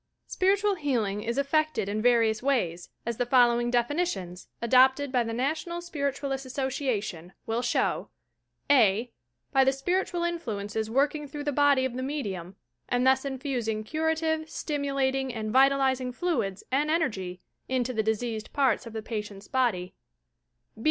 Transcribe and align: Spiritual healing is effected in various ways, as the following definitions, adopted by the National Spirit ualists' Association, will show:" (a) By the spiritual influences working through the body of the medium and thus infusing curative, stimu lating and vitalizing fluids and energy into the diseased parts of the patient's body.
Spiritual 0.25 0.73
healing 0.73 1.21
is 1.21 1.37
effected 1.37 1.87
in 1.87 2.01
various 2.01 2.41
ways, 2.41 2.89
as 3.05 3.17
the 3.17 3.25
following 3.27 3.69
definitions, 3.69 4.47
adopted 4.59 5.11
by 5.11 5.23
the 5.23 5.31
National 5.31 5.79
Spirit 5.79 6.15
ualists' 6.15 6.43
Association, 6.47 7.33
will 7.45 7.61
show:" 7.61 8.09
(a) 8.87 9.11
By 9.51 9.63
the 9.63 9.71
spiritual 9.71 10.23
influences 10.23 10.89
working 10.89 11.27
through 11.27 11.43
the 11.43 11.51
body 11.51 11.85
of 11.85 11.93
the 11.93 12.01
medium 12.01 12.55
and 12.89 13.05
thus 13.05 13.25
infusing 13.25 13.83
curative, 13.83 14.47
stimu 14.47 14.95
lating 14.95 15.31
and 15.35 15.51
vitalizing 15.51 16.11
fluids 16.11 16.63
and 16.71 16.89
energy 16.89 17.39
into 17.69 17.93
the 17.93 18.01
diseased 18.01 18.51
parts 18.53 18.87
of 18.87 18.93
the 18.93 19.03
patient's 19.03 19.47
body. 19.47 19.93